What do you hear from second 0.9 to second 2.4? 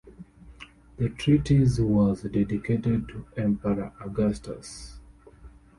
The treatise was